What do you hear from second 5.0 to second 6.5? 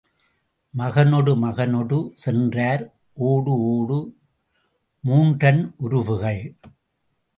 மூன்றன் உருபுகள்.